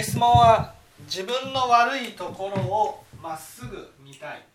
[0.00, 4.46] 質問は自分の悪いところをまっすぐ見たい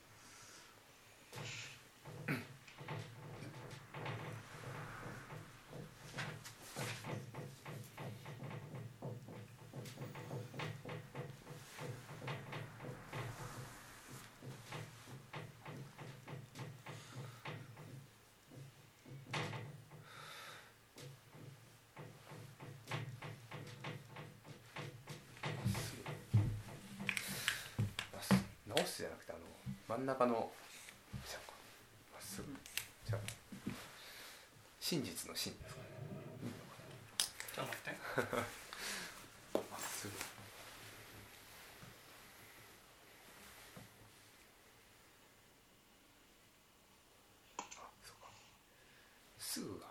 [28.77, 30.49] 直すじゃなくてあの真ん中の
[34.79, 35.87] 真実の真ですかね。
[37.53, 37.91] ちょっと待って。
[39.69, 40.13] まっすぐ。
[47.57, 47.63] あ
[48.01, 48.29] そうか。
[49.37, 49.87] すぐが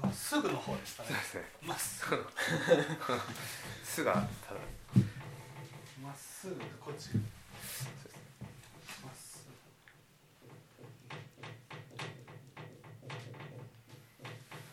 [0.00, 1.08] まっすぐの方でしたね。
[1.62, 2.24] まっすぐ。
[3.98, 4.60] すがただ
[6.00, 8.12] まっすぐ こっちそうですね
[9.02, 9.52] まっすぐ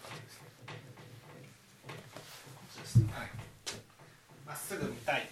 [0.04, 0.46] あそうですね
[2.54, 3.30] こっちですねはい
[4.46, 5.30] まっすぐ見たい。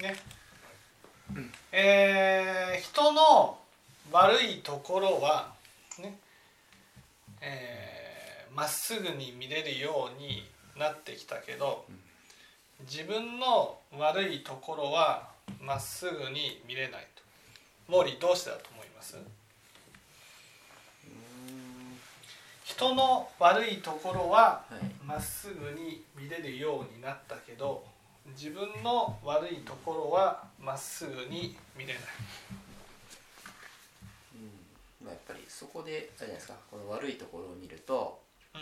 [0.00, 0.16] ね。
[1.72, 3.58] えー人の
[4.12, 5.54] 悪いところは
[5.98, 6.18] ね。
[7.40, 10.46] えーまっすぐに見れるように
[10.78, 11.84] なってきたけど
[12.88, 15.28] 自分の悪いところは
[15.60, 17.22] まっすぐに見れないと。
[17.92, 19.16] モーリーどうしてだと思います？
[22.64, 25.04] 人の悪いところははい。
[25.04, 27.84] まっすぐに見れるようになったけど
[28.34, 32.02] 自分の悪いところはまっすぐに見れない。
[34.34, 35.06] うん。
[35.06, 36.54] まあ、やっぱりそこであれじゃないですか。
[36.70, 38.20] この悪いところを見ると
[38.54, 38.58] う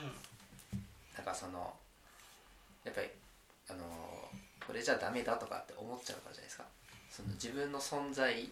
[1.16, 1.72] なんかその
[2.84, 3.08] やっぱり
[3.70, 3.84] あの
[4.66, 6.64] これじゃダメだとかって思っちゃうからじゃないですか。
[7.10, 8.50] その自分の存在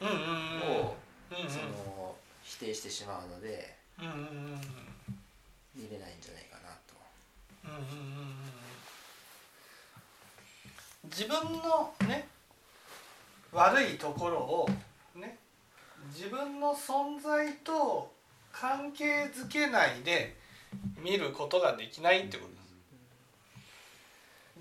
[0.00, 0.94] を、
[1.30, 3.74] その否定してしまうので
[5.74, 6.94] 見れないんじゃないかなと。
[7.64, 8.69] うんうんうんうん
[11.10, 12.26] 自分のね
[13.52, 14.68] 悪いところを
[15.16, 15.36] ね
[16.14, 18.10] 自分の存在と
[18.52, 20.36] 関係づけないで
[21.02, 22.60] 見ることができないってことです。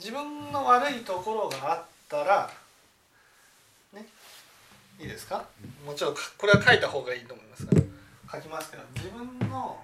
[0.07, 2.49] 自分の悪いところがあったら
[3.93, 4.05] ね
[4.99, 5.45] いいですか？
[5.85, 7.73] もちろんこれは書いた方がいいと思いますが
[8.33, 9.77] 書きますけど自分の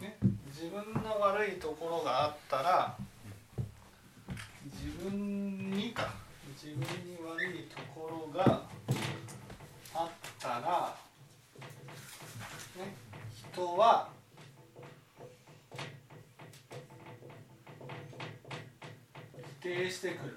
[0.00, 0.16] ね、
[0.60, 2.94] 自分の悪いところがあったら
[4.66, 6.12] 自分にか
[6.62, 6.86] 自分に
[7.26, 8.64] 悪いところが
[9.94, 10.94] あったら、
[12.76, 12.94] ね、
[13.54, 14.10] 人は
[19.62, 20.36] 否定してくる。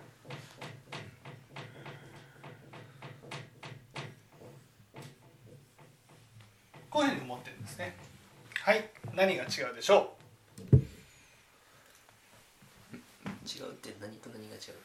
[6.89, 7.94] こういうふうに思ってるんですね。
[8.63, 10.13] はい、何が違うでしょ
[10.72, 10.75] 違
[13.59, 14.75] うって何と何が違う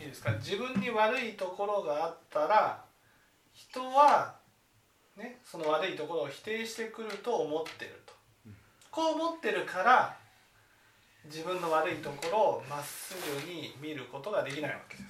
[0.00, 0.04] う。
[0.04, 0.32] いいですか？
[0.32, 2.84] 自分に悪いところがあったら、
[3.52, 4.34] 人は
[5.16, 8.14] ね、その悪いところを否定してくると思ってると。
[8.90, 10.16] こう思ってるから、
[11.26, 15.06] 自分の悪いところをまっすぐに見ることができないわけです。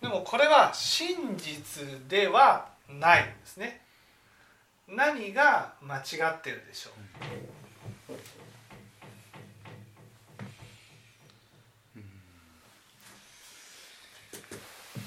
[0.00, 3.80] でもこれは真実ではないんですね。
[4.88, 6.00] 何が間違
[6.32, 6.92] ってるでしょう？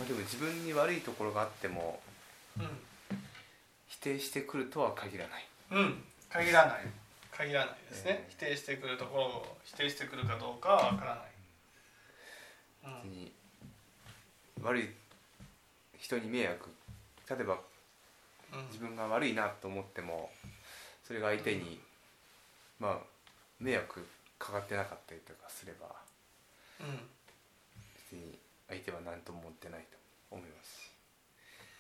[0.08, 2.00] でも自分に悪いところがあっても
[2.58, 2.62] う
[3.88, 5.46] 否定してくるとは限らない。
[5.74, 6.78] ん、うん、限らない。
[7.32, 11.26] 限らないですね、否定してくるところを否定してくるかどうかはわからない、
[13.04, 13.32] 別に
[14.62, 14.90] 悪い
[16.00, 16.70] 人に迷惑
[17.30, 17.60] 例えば
[18.54, 18.60] うん。
[18.60, 20.30] うん自分が悪いなと思っても
[21.04, 21.80] それが相手に
[22.80, 22.98] まあ
[23.60, 24.08] 迷惑
[24.40, 25.88] かかってなかったりとかすれば
[26.80, 27.00] うん。
[28.12, 28.38] 別に
[28.70, 29.98] 相手は何とも思ってないと
[30.32, 30.82] 思います。
[30.82, 30.92] し、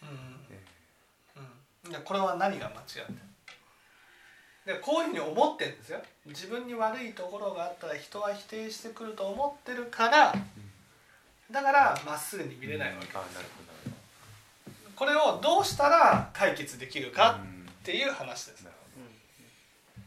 [0.03, 1.41] うん。
[1.85, 3.17] うん、いやこれは何が間違ってる
[4.65, 6.01] でこういうふうに思ってるんですよ。
[6.25, 10.33] 自分に悪いところがあったら人は否定してくると思ってるから
[11.51, 13.95] だからまっすぐに見れないわけああなるほどなる
[14.95, 18.63] これをどうしたら解決できるかうんっていう話です。
[18.63, 18.75] なる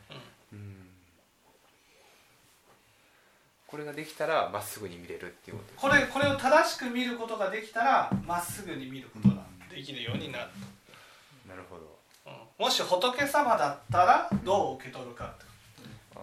[0.08, 0.20] ほど
[0.54, 0.88] うん
[3.68, 10.46] これができたらまっすぐに見れるっていうことですこれこれを正しく見ることができたらまっすぐに見ることができるようになる、
[11.46, 11.98] なるほど。
[12.26, 12.64] うん。
[12.64, 15.34] もし仏様だったらどう受け取るか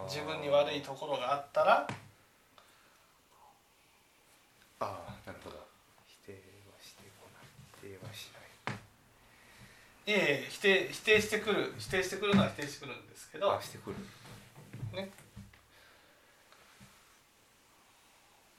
[0.08, 1.86] 自分に悪いところがあったら。
[4.80, 4.86] ああ
[5.24, 5.56] なるほど。
[6.04, 6.38] 否定は
[6.82, 7.46] してこない。
[7.80, 8.30] 否定はし
[8.66, 8.76] ない。
[8.76, 8.78] い
[10.12, 11.74] え否定否定してくる。
[11.78, 13.56] 否定してくるのは否定してくるんですけど。
[13.56, 13.96] あしてくる。
[14.92, 15.25] ね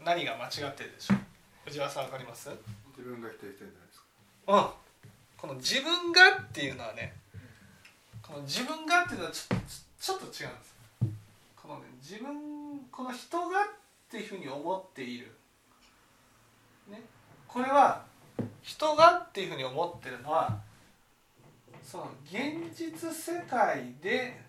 [0.08, 1.18] 何が間違ってるでしょう？
[1.66, 2.50] 藤原さんわかります？
[2.50, 2.58] うん
[2.96, 4.74] 自分が否定してるんじゃないですか。
[5.36, 7.14] この自分がっていうのはね
[8.24, 9.60] この自分がっていうのはちょちょ
[10.00, 10.42] ちょっと違うんです
[11.62, 13.68] このね自分この人がっ
[14.10, 15.30] ていうふうに思っている、
[16.90, 17.02] ね、
[17.46, 18.06] これは
[18.64, 20.58] 人がっていうふうに思ってるのは
[21.84, 24.40] その現実世界で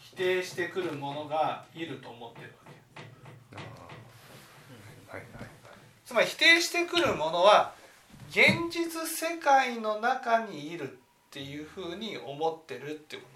[0.00, 3.56] 否定してくるものがいると思ってるわけ。
[5.16, 5.50] はいはいはい
[6.04, 7.72] つまり否定してくるものは
[8.28, 10.96] 現実世界の中にいるっ
[11.30, 13.28] ていうふうに思ってるっていうこ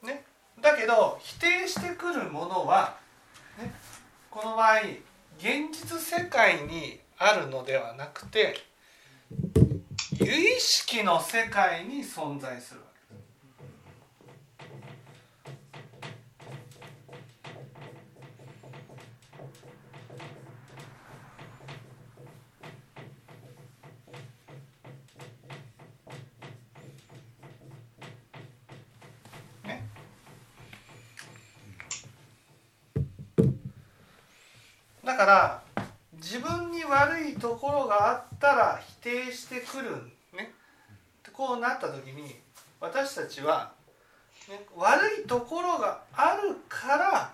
[0.00, 0.20] となんです。
[0.20, 0.24] ね、
[0.62, 2.96] だけど否定してくるものは、
[3.58, 3.70] ね、
[4.30, 4.80] この場合
[5.38, 8.56] 現実世界にあるのではなくて
[10.18, 13.20] 有意識の世界に存在するわけで
[35.02, 35.06] す。
[35.06, 35.65] だから
[36.28, 39.90] 自分に悪いところがあったら否定してくる
[40.36, 40.52] ね。
[41.32, 42.34] こうなった時に
[42.80, 43.72] 私たちは、
[44.48, 47.32] ね、悪いところがあるから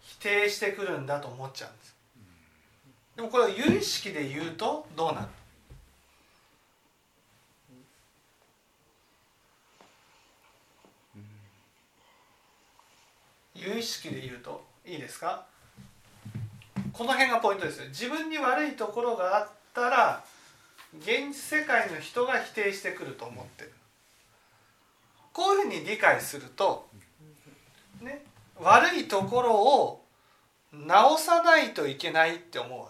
[0.00, 1.96] 否定してくるんだと思っちゃうんです。
[3.16, 5.26] でもこれを有意識で言うとどうなる？
[13.56, 15.49] 有意識で言うといいですか？
[16.92, 17.88] この辺がポイントですよ。
[17.88, 20.24] 自分に悪いところがあったら
[20.98, 23.72] 現実世界の人が否定してくると思ってる。
[25.32, 26.88] こういうふうに理解すると、
[28.00, 28.24] ね、
[28.58, 30.04] 悪いところを
[30.72, 32.86] 直さないといけないって思うわ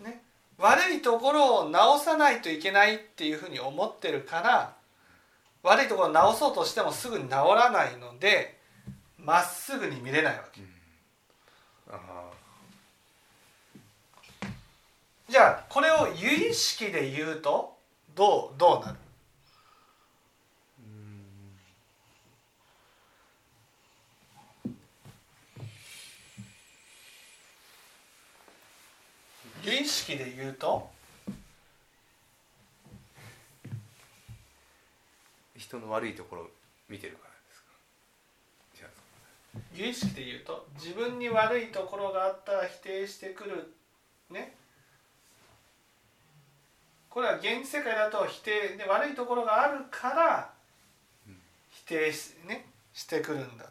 [0.00, 0.22] け、ね、
[0.58, 4.74] 悪いところを直さないといけないっていうふうに思ってるから
[5.62, 8.58] 悪いところを直そうとしてもすぐに直らないので
[9.18, 10.60] まっすぐに見れないわけ
[11.90, 12.24] ああ
[15.28, 17.76] じゃあこれを有意識で言うと
[18.14, 18.98] どうどうなる？
[29.64, 30.90] 有意識で言うと？
[35.56, 36.50] 人の悪いところを
[36.90, 37.70] 見てるからですか？
[38.76, 43.74] じゃあ有意識で言うと自分に悪いところがあったら否定してくる。
[44.30, 44.54] ね？
[47.14, 50.50] これは現実世界だと否定で悪いところがあるから
[51.70, 53.64] 否定し,、ね、してくるんだ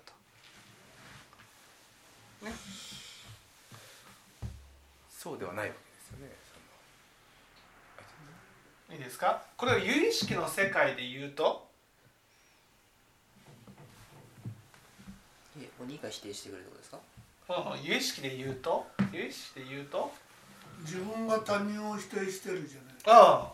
[2.39, 2.45] と。
[2.45, 2.53] ね、
[5.09, 6.31] そうではないわけですよね。
[8.93, 9.41] いいですか？
[9.57, 11.67] これを有意識の世界で言うと？
[15.59, 17.00] え鬼が否定してくれるってことですか？
[17.73, 18.88] うん有意識で言うと？
[19.12, 20.13] 有意識で言うと？
[20.82, 23.20] 自分が他人を否定してるじゃない。
[23.20, 23.48] うん。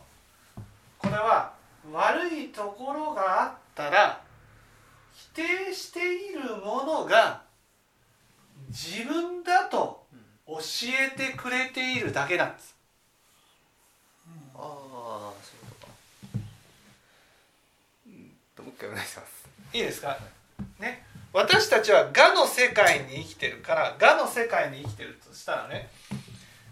[0.98, 1.54] これは
[1.92, 4.22] 悪いところがあったら
[5.14, 7.42] 否定しているものが
[8.70, 10.06] 自分だと
[10.48, 10.60] 教
[11.14, 12.76] えてくれているだけなんです。
[14.56, 14.62] ああ
[15.42, 15.94] そういうことか。
[18.58, 19.48] ともう一回お願いします。
[19.74, 20.18] いいですか？
[20.80, 21.06] ね。
[21.32, 25.90] 私たちは我の世界に生きてるから我の世界に生きてるとしたらね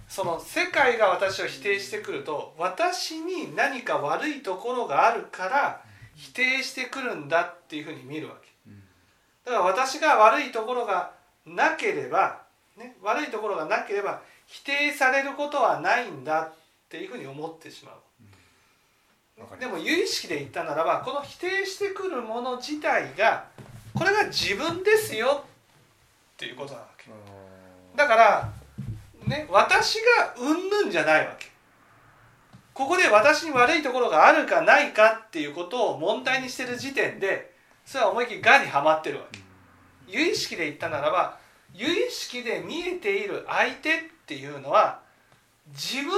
[0.08, 5.82] その世界が私を否定してくると私に何か悪いところがあるから
[6.16, 8.48] 否定してくるんだっていうふうに見るわけ。
[9.46, 11.12] だから私が悪いところが
[11.46, 12.42] なければ、
[12.78, 16.54] ね、悪いところがなければ否定されることはないんだっ
[16.90, 17.96] ていうふうに思ってしまう。
[19.60, 23.46] でも有意識で言ったならばこの否定してくるもの自体が
[23.94, 25.44] これが自分ですよ
[26.34, 27.06] っていうことなわけ。
[27.96, 28.50] だから
[29.28, 31.48] ね私がうんぬんじゃないわけ。
[32.74, 37.54] ここで私に悪いところがあるかないかっていうことを問題にしてる時点で
[37.86, 39.40] それは思いっきりがにはまってるわけ。
[40.08, 41.38] 有意識で言ったならば
[41.74, 45.02] 有意識で見えている相手っていうのは
[45.70, 46.14] 自分の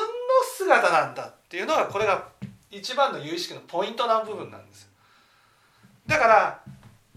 [0.55, 2.27] 姿なんだっていうのがこれが
[2.69, 4.89] 一番の有意識のポイントな部分なんです
[6.05, 6.61] だから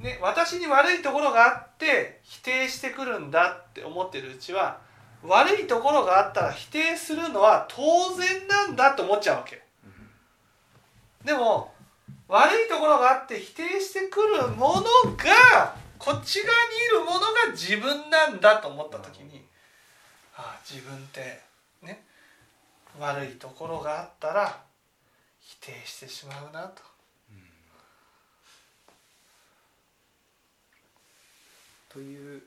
[0.02, 4.80] ね、私に悪いところがあって否定してくるんだって思ってるうちは
[5.24, 9.62] 悪いところがあったら否定するのは当然なんだと思っちゃうわけ
[11.24, 11.72] でも
[12.28, 14.82] 悪いところがあって否定してくるもの
[15.16, 19.44] がこっち側にいるものが自分なんだと思った時に
[20.36, 21.40] ああ自分って
[21.82, 22.02] ね
[22.98, 24.60] 悪いところがあったら
[25.40, 26.82] 否定してしまうなと。
[31.92, 32.42] という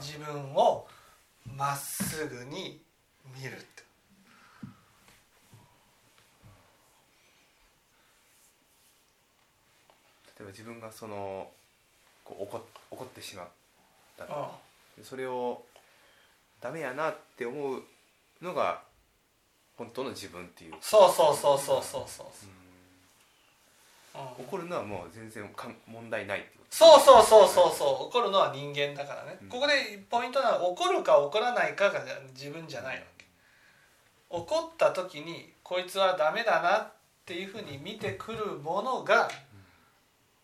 [0.00, 0.86] 自分を
[1.56, 2.80] まっすぐに
[3.34, 3.84] 見るって。
[10.38, 11.48] 例えば自分がその
[12.24, 13.46] こう怒怒ってしまっ
[14.18, 14.26] た
[15.02, 15.62] それを
[16.60, 17.82] ダメやなって思う
[18.42, 18.82] のが
[19.76, 20.74] 本当の自分っていう。
[20.80, 22.63] そうそうそうそうそうそう、うん、
[24.14, 28.08] 怒るのはもう全然か問題ないそうそうそうそうそう。
[28.08, 32.00] 怒るのは人間だからね、ここでポイントなのは怒るか怒らないかが
[32.32, 33.26] 自分じゃないわけ。
[34.28, 36.92] 怒った時にこいつはダメだなっ
[37.24, 39.30] ていうふうに見てくるものが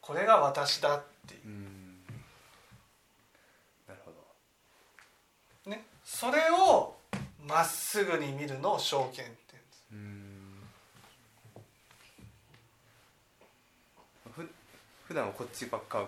[0.00, 1.48] これが私だっていう、
[3.88, 4.12] なるほ
[5.64, 5.70] ど。
[5.70, 5.84] ね。
[6.04, 6.94] それを
[7.44, 9.80] まっすぐに見るのを証券っていうんです
[15.10, 16.06] 普段はこっちばっか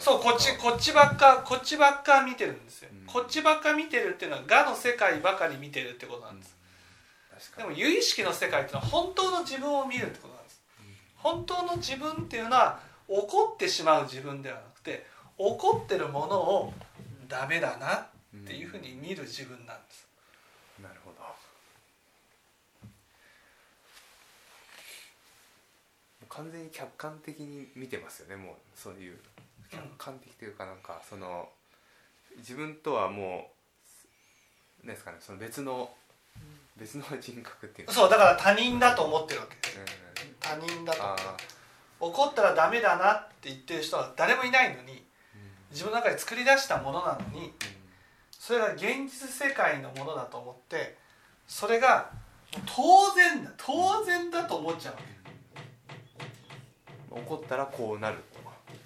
[0.00, 6.56] そうこっちこっちばっかこっちばっか見てるんですよ、うん、こっちばっか見てるっていうのは我の世界ばかり見てるってことなんです、
[7.56, 15.06] うん、でも有意識の世界っていうのは本当の自分を見るってことなんです、うん、本当の自分っていうのは怒ってしまう自分ではなくて
[15.38, 16.74] 怒ってるものを
[17.28, 18.06] ダメだなっ
[18.48, 20.08] ていうふうに見る自分なんです、
[20.82, 21.20] なるほど
[26.30, 29.18] 完全に客観的に見てますよねもうそういう
[29.70, 31.48] 客観的というかなんかその
[32.38, 33.48] 自分とはも
[34.84, 35.90] うですかねその別の
[36.76, 39.56] 別の人格っていうそうだから他人だと思ってるわけ。
[39.56, 41.00] です、うん、他人だと。
[42.00, 45.04] 怒ったらダメだなって言ってる人は誰もいないのに
[45.70, 47.52] 自分の中で作り出したものなのに
[48.30, 50.96] それが現実世界のものだと思って
[51.46, 52.10] それが
[52.64, 55.19] 当然だ当然だと思っちゃうわけ
[57.10, 58.18] 怒ったらこうなる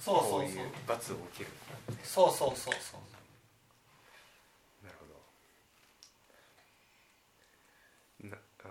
[0.01, 0.65] そうそうそう。
[0.87, 1.51] 罰を受ける
[2.03, 3.01] そうそうそうそう
[4.85, 5.07] なるほ
[8.25, 8.31] ど。
[8.31, 8.69] なあ、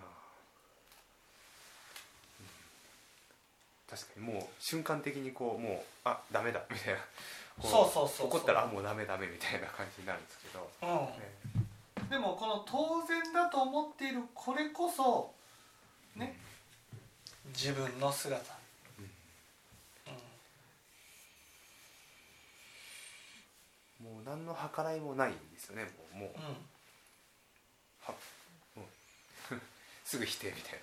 [3.90, 7.00] 確かにもう瞬間的にこうもうあダメだみたいな。
[7.62, 10.90] そうそうそう怒ったらあもうダメダメみたいな感じになるんですけど、うん。
[10.90, 15.32] ね、でもこの当然だと思っているこれこそ
[16.16, 16.40] ね、
[17.46, 18.58] うん、自分の姿
[24.02, 25.84] もう何の計らいもないんですよね。
[25.84, 26.44] もうもう、うん、
[28.02, 28.14] は
[28.76, 29.56] もう。
[30.06, 30.80] すぐ否定みたいな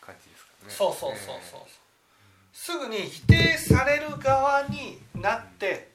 [0.00, 0.70] 感じですかね。
[0.70, 1.68] そうそうそうそう、えー、
[2.52, 5.90] すぐに否定される側になって、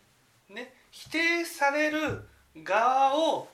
[0.49, 2.27] うん、ね否定される
[2.63, 3.47] 側を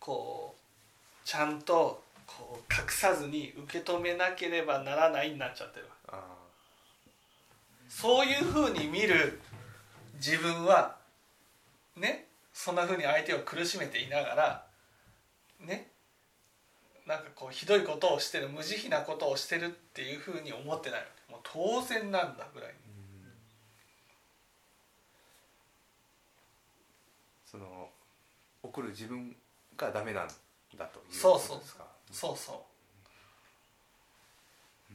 [0.00, 5.88] こうちゃんとこう隠さずに受け止めなければならないになっちゃってる
[7.88, 9.40] そういうふうに見る
[10.14, 10.96] 自分は
[11.96, 14.66] ねそんなふうに相手を苦しめていながら
[15.60, 15.88] ね
[17.06, 22.94] なんかこうひどいことをしてる無慈悲なことをしてるっていうふうに思ってないもう当然なんだぐらいに。
[27.54, 27.88] その
[28.64, 29.36] 怒る自分
[29.76, 30.28] がダメなん
[30.76, 31.60] だというそうそう。
[32.10, 32.52] そうそ
[34.90, 34.92] う。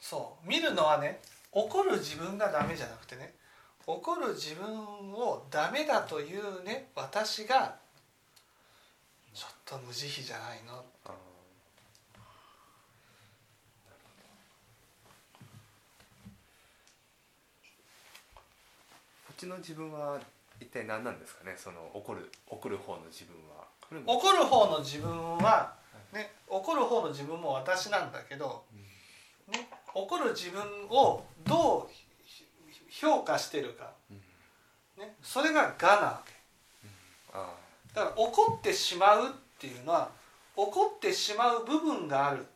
[0.00, 0.48] そう。
[0.48, 1.20] 見るのはね
[1.52, 3.34] 怒る自分がダメじゃなくてね
[3.86, 7.76] 怒る自分をダメだというね私が
[9.34, 10.84] ちょっと無慈悲じゃないの。
[19.26, 20.20] こっちの自分は
[20.60, 21.54] 一体何なんですかね？
[21.56, 23.66] その怒る怒る方の自分は。
[24.06, 25.74] 怒る方の自分は、
[26.12, 28.64] ね、怒る方の自分も私なんだけど、
[29.52, 31.88] ね、怒る自分をどう
[33.00, 33.90] 評価してるか、
[34.96, 36.32] ね、それが我なわけ。
[37.94, 40.10] だから怒ってしまうっていうのは
[40.56, 42.46] 怒ってしまう部分がある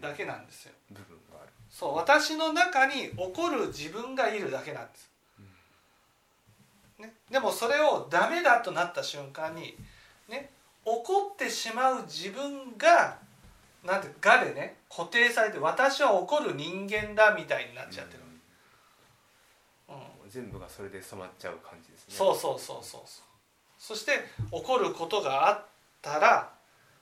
[0.00, 1.52] だけなんですよ、部分がある。
[1.70, 5.10] そう私の中に怒る自分がいるだけなんです、
[6.98, 9.76] ね、でもそれをダメだとなった瞬間に
[10.28, 10.50] ね。
[10.84, 13.16] 怒ってしまう自分が
[13.84, 18.31] なんて「が」でね固定されて私は怒る人間だみたいになっちゃってる、うん
[20.32, 22.14] 全部がそれで染まっちゃう感じですね。
[22.16, 23.24] そうそうそうそうそう。
[23.78, 24.12] そして
[24.50, 25.64] 怒ることがあっ
[26.00, 26.50] たら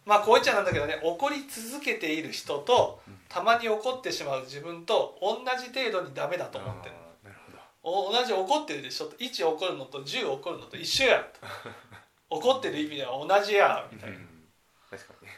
[0.05, 3.19] まあこう言っちゃなんだけどね怒り続けている人とうん。
[3.29, 8.11] たまに怒ってしまう自分と同じ程度にダメだと思ってるなるほど。
[8.11, 11.47] お同じ怒ってるでしょ？1怒るのと10怒るのと一緒やと
[12.37, 14.49] 怒ってる意味は同じやみたいな、うん。
[14.91, 15.29] 確かに。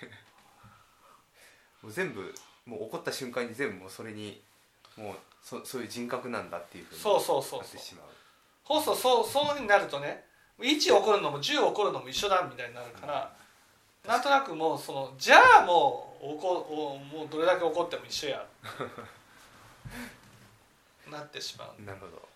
[1.82, 2.34] もう全部
[2.64, 4.40] もう怒った瞬間に全部もうそれに
[4.96, 7.60] もうそそういう人格なんだっていうふうにそうそうそうそう。
[7.60, 8.06] なってしまう。
[8.66, 10.24] そうそうそうそうになるとね
[10.60, 13.32] 1怒るのも10怒るのも一緒だみたいになるから
[14.06, 18.46] なんとなくもうそのじゃあもう怒おもうどれだけ怒っても一緒や。
[21.10, 21.82] なってしまう。
[21.82, 22.28] なるほど。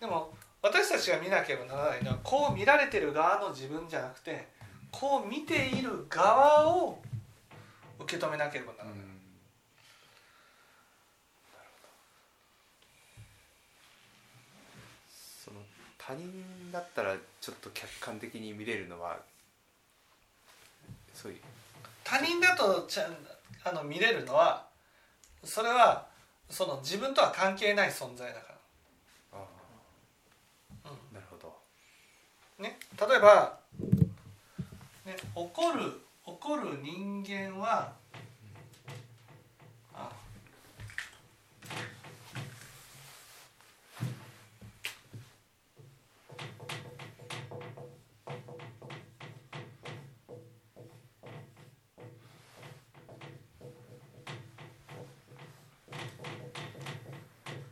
[0.00, 4.48] でも私たちが見なければならないのはこう見られてる側の自分じゃなくて
[4.90, 7.00] こう見ている側を
[7.98, 9.10] 受け止めなければならない、うん
[15.44, 15.60] その
[16.10, 19.18] 他人だったらちょっと客観的に見れるのは
[21.14, 21.38] そういう。
[22.02, 23.16] 他人だとちゃん
[23.62, 24.66] あの見れるのは
[25.44, 26.06] それは
[26.48, 28.54] その自分とは関係ない存在だか
[29.32, 29.40] あら、
[30.86, 31.54] あなるほど。
[32.58, 33.58] うんね、例えば、
[35.06, 37.92] ね、怒る怒る人間は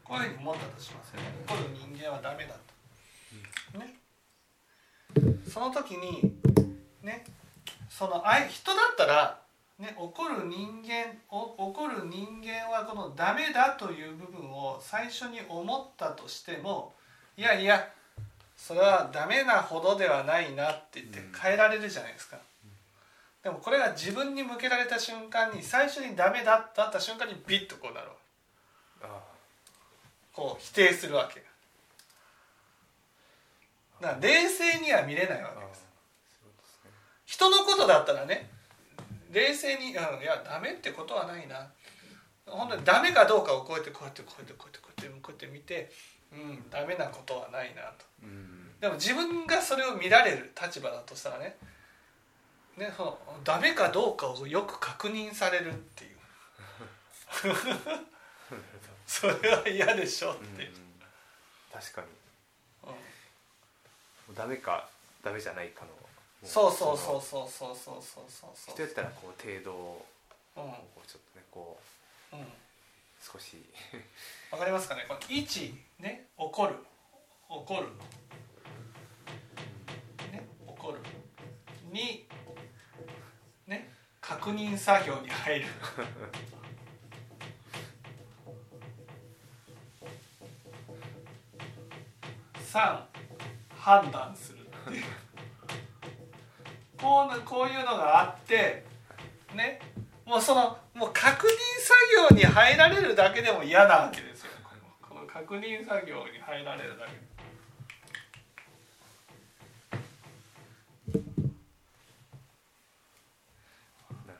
[0.09, 0.27] こうい。
[0.27, 1.29] うふうに思ったとしますよね。
[1.47, 2.55] 怒る人間はダメだ
[3.73, 3.79] と。
[3.79, 3.99] ね。
[5.49, 6.33] その時に
[7.03, 7.25] ね
[7.89, 9.41] その人だったら、
[9.79, 16.95] ね、怒る人間お怒る人間はこのダメだという部分を最初に思ったとしても
[17.37, 17.89] いやいや
[18.57, 22.39] それはダメなほどではないなって言って変えられるじゃないですか。
[23.43, 28.19] でもこれが自分に向けられた瞬間に最初にダメだった瞬間にビッとこうなるわけ。
[28.21, 28.28] あ
[30.39, 31.43] こう否定するわけ
[34.01, 35.89] だから冷静には見れないわけです。
[37.27, 38.49] 人のことだったらね
[39.33, 41.69] 冷静に「うん、いやダメってことはないな」
[42.47, 45.91] 本当にダメかどうかをこうやってこうやってこうやってこうやってこうやってこうやって見て
[46.33, 48.07] うんダメなことはないなと。
[48.23, 48.79] うん。
[48.79, 51.57] でも自分がそれを見られる立場だとしたらね
[52.77, 56.17] ねそのダメかどうかをよく確認されるっていう
[59.21, 60.89] それは嫌でしょっていう、うん
[61.73, 62.07] 確かに。
[64.29, 64.35] うん。
[64.35, 64.89] ダメか
[65.23, 65.91] ダメじゃないかの。
[65.91, 65.97] も
[66.43, 68.29] そうそうそうのそうそうそうそう。
[68.29, 70.07] そうそう人やったらこう程度を
[70.57, 70.63] うん。
[70.65, 71.79] こうちょっとねこ
[72.33, 72.47] ううん。
[73.21, 73.57] 少し。
[74.51, 75.05] わかりますかね？
[75.09, 76.75] この1ね怒る。
[77.49, 77.87] 怒る。
[80.33, 80.99] ね怒る。
[81.93, 82.25] 2
[83.67, 85.67] ね確認作業に入る
[92.69, 93.01] 3
[93.75, 95.05] 判断するっていう。
[97.01, 98.85] こうなこういうのがあって
[99.55, 99.81] ね。
[100.27, 101.51] もうそのもう確認
[101.81, 104.51] 作業に入られるだけでも嫌なわけですよ。
[105.01, 107.13] この確認作業に入られるだけ。
[114.27, 114.35] で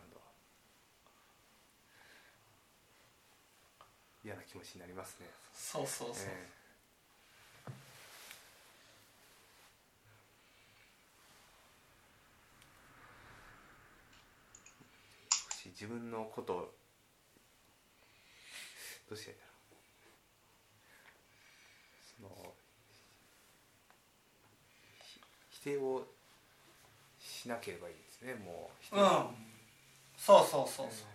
[4.23, 5.27] 嫌な気持ちになりますね。
[5.55, 6.59] そうそうそう、ええ
[15.31, 16.75] 少し自分のことを
[19.09, 19.49] どうしてやろう。
[22.21, 22.55] その
[25.51, 26.07] 否定を
[27.21, 29.07] しなければいいですねもう否定うん
[30.17, 31.07] そうそうそうそう。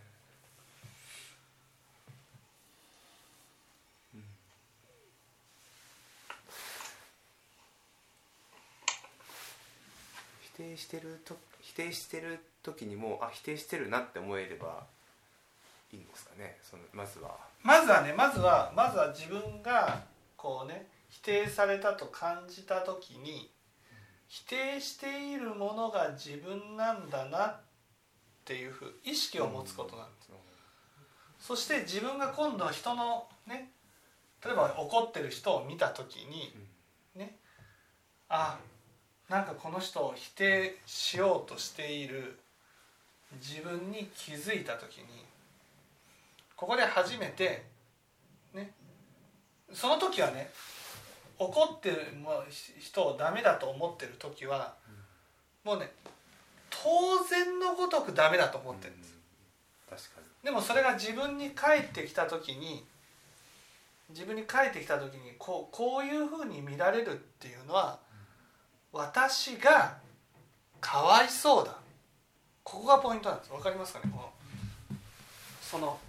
[10.42, 14.86] 否定してると否定してる時にもあ否定してるなって思えれば
[15.92, 16.58] いいんですかね。
[16.62, 17.38] そのまずは。
[17.62, 20.04] まずはねまずはまずは自分が
[20.36, 23.52] こうね否定されたと感じた時に
[24.28, 27.60] 否定しているものが自分なんだなっ
[28.44, 30.30] っていうふう意識を持つことなんです、
[31.40, 33.72] そして自分が今度は人のね
[34.44, 36.54] 例えば怒ってる人を見た時に
[37.16, 37.38] ね
[38.28, 38.60] あ
[39.30, 42.38] なんかこの人を否定しようとしている
[43.42, 45.26] 自分に気づいた時に
[46.56, 47.66] ここで初めて
[48.54, 48.72] ね
[49.74, 50.50] その時はね
[51.38, 51.98] 怒ってる
[52.80, 54.76] 人をダメだと思ってる時は
[55.64, 55.92] もうね
[56.70, 59.14] 当然のごとくダメだと思ってるんです。
[59.90, 60.46] 確かに。
[60.46, 62.84] でもそれが自分に返ってきた時に
[64.10, 68.00] 自分に返ってきた時にこうこういうふうに見られるっていうのは
[68.92, 69.98] 私が
[70.82, 71.76] かわいそうだ
[72.64, 73.52] ここがポイントなんです。
[73.54, 74.12] わかりますかね？
[74.12, 74.30] この
[75.62, 76.00] その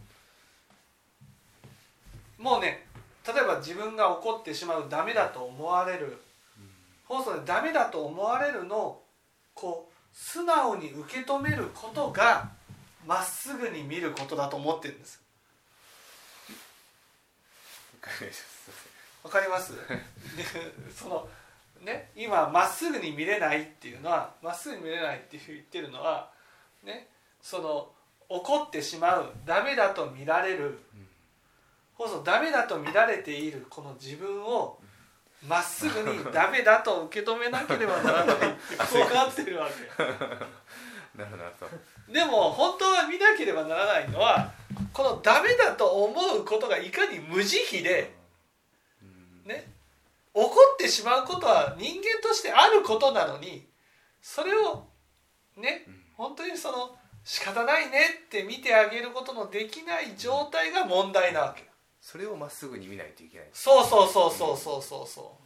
[2.39, 2.87] もうね
[3.27, 6.19] 例えば自分が怒ってしまうダメだと思われる
[7.07, 9.05] 放送でダメだと思われるのを
[9.55, 12.51] こう素直に受け止めることが
[13.07, 15.21] まっすぐに見ることだと思ってるんです。
[19.23, 19.73] わかります。
[19.75, 19.83] で
[20.95, 21.29] その
[21.81, 26.31] ね今まっすぐに見れないっていうのはまっすぐに見れないって言ってるのは
[26.85, 27.09] ね
[27.43, 27.89] その
[28.29, 30.79] 怒ってしまうダメだと見られる
[31.97, 34.79] こそダメだと見られているこの自分を
[35.47, 40.03] まっすぐにダメだと受け止めなければならない ってこうなってるわけ。
[41.15, 44.53] なるほどでも本当は見なければならないのは
[44.93, 48.13] このダメだと思うことがいかに無慈悲で
[49.45, 49.71] ね
[50.33, 53.69] 怒ってしまうことは人間としてあることなのに
[54.21, 54.89] それを
[55.57, 61.65] ね本当にその仕方ないねって見てあげることのできない状態が問題なわけ。
[62.01, 63.49] それをまっすぐに見ないといけない。
[63.53, 65.37] そうそうそうそうそうそうそ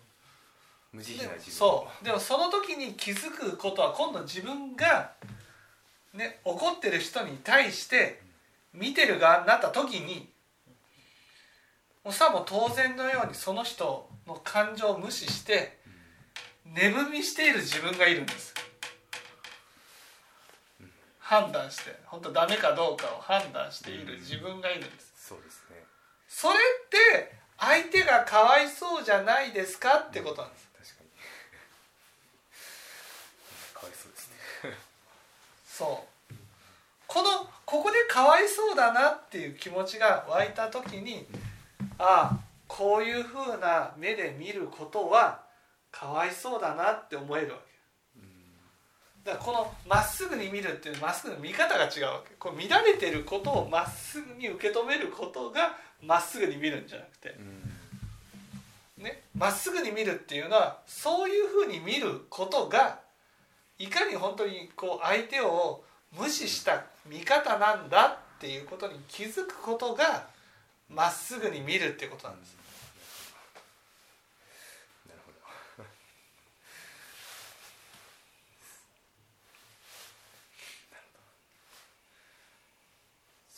[0.92, 0.96] う。
[0.96, 1.52] 無慈悲な自分。
[1.52, 2.04] そう。
[2.04, 5.12] でもその時に気づくことは今度自分が、
[6.14, 8.20] ね、怒ってる人に対して
[8.72, 10.28] 見てる側になった時に
[12.04, 15.78] もうさも当然のようにその人の感情を無視して
[16.64, 18.54] 寝踏みしている自分がいるんです
[21.28, 25.12] 判断して本当ダメかどうかを判断している自分がいるんです。
[25.28, 25.76] そうですね。
[26.26, 30.70] それって相手がかわいそうじゃないですかってことなんです。
[30.72, 31.10] 確かに。
[33.74, 34.76] かわいそうですね。
[35.66, 36.34] そう。
[37.06, 41.26] このここでかわいそうだなっていう気持ちが湧いた時に
[41.98, 45.42] ああこういうふうな目で見ることは
[45.90, 47.67] かわいそうだなって思えるわけ
[49.28, 52.34] だからこのまっすぐに見るっていうまっすぐの見方が違うわけ。
[52.38, 57.36] こう乱れてることをまっすぐに受け止めることがまっすぐに見るんじゃなくて。
[58.96, 59.24] ね。
[59.36, 63.00] まっすぐに見るっていうのはそういうふうに見ることが
[63.78, 65.84] いかに本当にこう相手を
[66.18, 70.26] 無視した見方なんだっていうことに気づくことが
[70.88, 72.56] まっすぐに見るっていうことなんです。
[75.06, 75.38] なるほど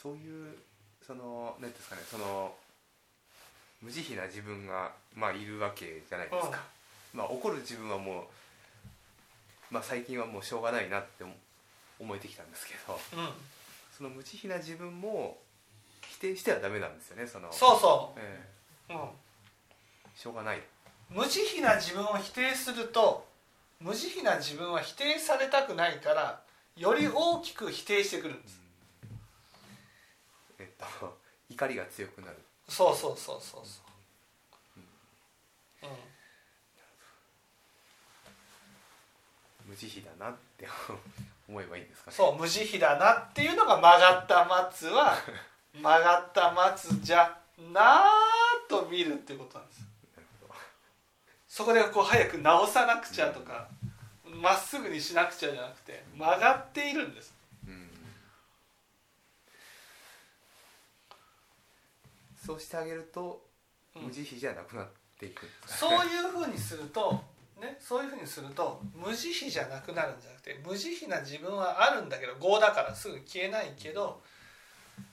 [0.01, 0.55] そういう
[1.07, 2.55] その何ですかねその
[3.83, 6.59] 無慈悲な自分がまあいるわけじゃないですか、
[7.13, 8.25] まあ怒る自分はもう
[9.71, 11.33] まあ最近はもうしょうがないなって思
[11.99, 13.29] 思えてきたんですけどうん、
[13.95, 15.37] その無慈悲な自分も
[16.09, 18.41] 否定してはダメなんですよねそのそうそえ
[18.89, 19.09] う、うん、え
[20.17, 20.63] しょうがない。
[21.11, 23.27] 無慈悲な自分を否定すると
[23.81, 26.41] 無慈悲な自分は否定されたくないから
[26.77, 28.60] より大きく否定してくるんです
[30.61, 31.19] えっと
[31.49, 32.37] 怒りが強くなる。
[32.69, 33.81] そうそうそうそうそ
[34.77, 35.93] う、う
[39.67, 40.69] ん、無慈悲だなって
[41.49, 42.17] 思えばいいんですかね。
[42.17, 45.17] そう無慈悲だなっていうのが曲がった松は
[45.75, 47.37] 曲 がった松じゃ
[47.73, 49.91] なーと見るっていうことなんです。
[51.49, 53.69] そこでこう早く直さなくちゃとか
[54.25, 57.35] まっすぐにしなくちゃじゃなくて曲がっているんです
[57.67, 57.91] うん
[62.51, 63.43] そうしてあげると
[63.95, 64.03] うん。
[64.05, 64.87] 無慈悲じゃなくなっ
[65.19, 67.21] ていくそういうふうにすると
[67.61, 74.23] ねそういうふうにすると無慈悲じゃなくなるんじゃなくて無慈悲な自分はあるんだけど業だからすぐ消えないけど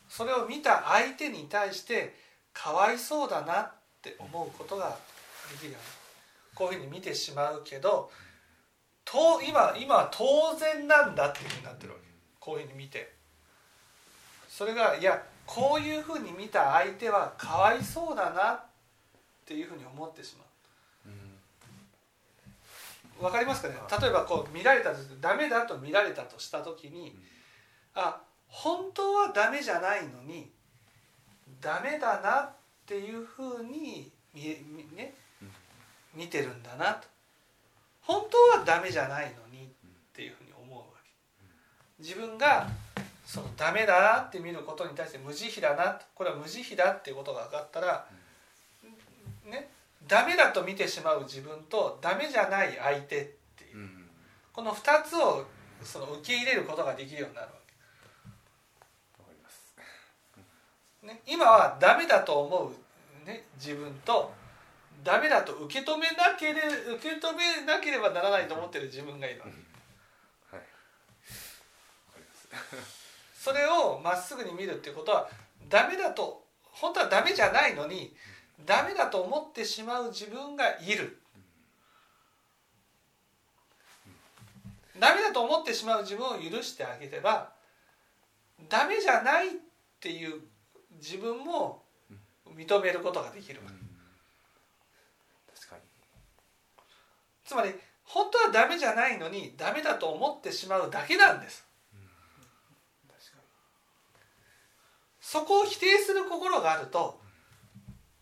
[0.10, 2.16] それを見た相手に対して
[2.54, 3.72] かわいそうだなっ
[4.02, 4.98] て思うことが
[5.52, 5.88] できるように
[6.56, 8.10] こういうふうに見てしまうけど
[9.06, 12.08] と今今は当然なんだっていうふうになってるわけ。
[12.40, 13.16] こういうふうに見て。
[14.50, 18.64] それがいやこういうふうに見た相手はかわいそうだなっ
[19.46, 21.10] ていうふうに思ってしまう。
[23.20, 23.26] うん。
[23.26, 23.76] わかりますかね？
[24.00, 27.18] 例えばこう見られたとダメだと見られたとした時に
[27.96, 30.52] あ本当はダメじゃないのに
[31.60, 32.52] ダメだなっ
[32.86, 34.44] ていうふうに見
[34.96, 35.16] ね？
[36.14, 37.08] 見てるんだなと。
[38.02, 39.70] 本当はダメじゃないのにっ
[40.14, 42.04] ていうふうに思うわけ。
[42.04, 42.68] 自分が
[43.28, 48.08] そのダメだなって見ることに対して無慈悲だなこれは無慈悲だっていうことが分かったら
[49.46, 49.70] ね
[50.08, 53.26] ダメだと見てしまう自分とダメじゃない相手っ
[53.58, 53.78] ていう。
[53.80, 54.10] うん。
[54.54, 55.46] この2つを
[55.84, 57.54] その受け入れることができるようになるわ
[61.02, 62.72] け、ね、今はダメだと思
[63.26, 64.34] う、ね、自分と
[65.04, 66.62] ダメだと受け止めなけれ
[66.96, 69.52] 受け止めなければならないと思ってる自分がいるわけ。
[69.52, 69.58] はい。
[70.56, 70.64] わ
[72.14, 72.97] かります
[73.48, 75.30] それをまっすぐに見るっていうことは
[75.70, 78.14] ダメだと本当はダメじゃないのに
[78.66, 81.18] ダメだと思ってしまう自分がいる。
[85.00, 87.54] ダメだと思ってしまう自分を許してあげれば
[88.68, 89.52] ダメじゃないっ
[90.02, 90.42] ていう
[91.00, 91.84] 自分も
[92.54, 93.62] 認めることができる。
[93.64, 93.78] わけ
[97.46, 101.66] つまり本当はダメじゃないのにダメだと思ってしまうだけなんです
[103.08, 103.44] 確か
[105.30, 107.20] そこを否定する心があると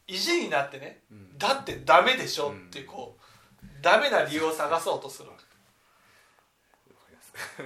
[0.08, 1.38] 意地になってねにうん。
[1.38, 3.16] だってダメでしょっていうこ
[3.64, 5.46] うダメな理由を探そうとするわけ。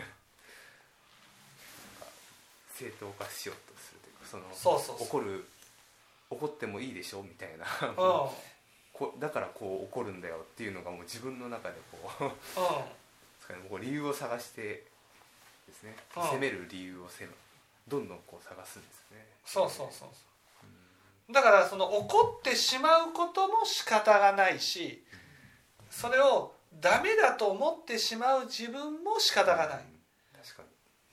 [2.76, 5.08] 正当化しようとするというかそのそうそうそう。
[5.08, 5.46] 怒る
[6.30, 7.24] 怒ってもいいでしょ？
[7.24, 7.66] みたいな。
[7.82, 8.30] うん。
[8.92, 12.32] こだからこう怒るんだよっていうのがもう自分の中でこうう
[13.78, 15.96] う理由を探してですね。
[16.18, 16.24] うん。
[16.24, 17.24] 責める理由をせ
[17.90, 19.26] どんどんこう探すんですよね。
[19.46, 20.26] そうそうそうそ
[21.30, 21.34] う。
[21.34, 25.04] だからその怒ってしまうことも仕方がないし
[25.92, 30.00] それをダメだと思ってしまう自分も仕方がない、うん
[30.42, 30.64] 確か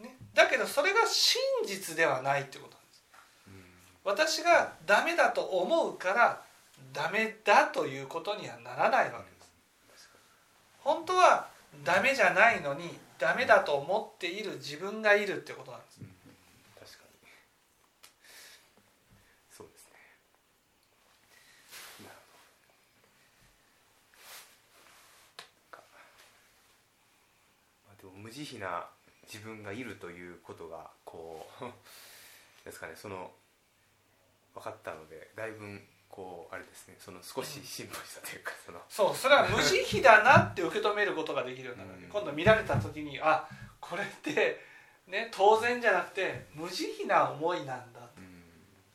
[0.01, 0.07] に。
[0.07, 3.05] ね、だけどそれが真実ではないってことなんです。
[3.49, 3.65] うん。
[4.05, 6.43] 私がダメだと思うから
[6.93, 9.47] ダメだということにはならないわけです。
[10.81, 11.49] 本当は
[11.85, 16.07] ダメじゃないのにダメだと思っている自分がいるってことなんですうん
[16.79, 17.29] 確かに
[19.51, 19.99] そうですね
[22.05, 22.39] なるほ
[25.37, 25.83] どなんか
[27.87, 28.85] まあでも無慈悲な
[29.23, 31.65] 自分がいるということがこう
[32.67, 33.31] ですかねその
[34.53, 38.83] 分かったのでだいぶこうあれですねその少し進歩したというかその。
[38.89, 42.01] そうそれは無慈悲だなって受け止めることができるようになる。
[42.01, 42.09] うん。
[42.09, 43.49] 今度見られた時にあ
[43.81, 44.61] これって
[45.07, 48.43] ね当然じゃなくて無慈悲な思いなんだうん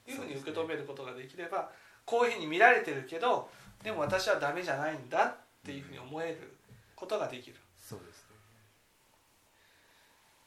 [0.04, 1.72] というふうに受け止めることができれば
[2.04, 3.50] こういうふうに見られてるけど
[3.82, 6.58] でも私はダメじゃないんだっていうふうに思える
[6.98, 7.56] ことができる。
[7.78, 8.31] そうですね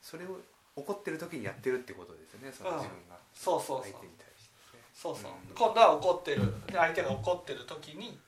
[0.04, 0.36] それを
[0.76, 2.76] 怒ってる時にやってるってことですよねそのうん。
[2.76, 3.16] 自分が。
[3.32, 4.76] 相手に対して。
[4.76, 5.30] ねそうそう。
[5.32, 5.54] うん。
[5.54, 6.42] 今度は怒ってる。
[6.66, 8.18] で相手が怒ってる時に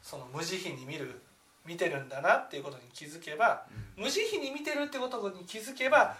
[0.00, 1.20] その無慈悲に見る
[1.66, 3.66] 見てるんだなっていうことに気づけば
[3.98, 4.04] うん。
[4.04, 6.16] 無慈悲に見てるってことに気づけば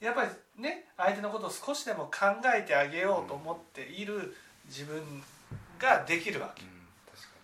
[0.00, 5.02] やっぱりね相手のことを少しでも考えてあげようと思っている自分
[5.78, 6.68] ができるわけうん
[7.10, 7.34] 確か